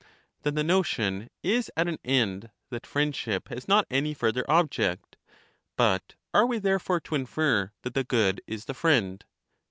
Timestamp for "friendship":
2.87-3.49